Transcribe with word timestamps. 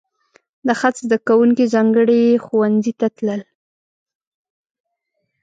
د 0.67 0.69
خط 0.79 0.95
زده 1.05 1.17
کوونکي 1.27 1.65
ځانګړي 1.73 2.21
ښوونځي 2.45 2.93
ته 2.99 3.07
تلل. 3.17 3.41